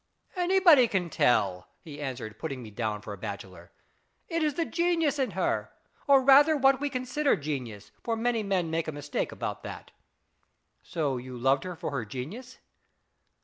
[0.35, 3.71] "Anybody can tell," he answered, putting me down for a bachelor."
[4.35, 5.69] It is the genius in her,
[6.07, 9.91] or rather what we consider genius, for many men make a mistake about that.""
[10.81, 12.57] So you loved her for her genius